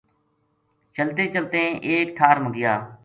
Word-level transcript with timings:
چلتیں 0.95 1.31
چلتیں 1.33 1.67
ایک 1.87 2.07
ٹھار 2.17 2.37
ما 2.43 2.49
گیا 2.55 2.73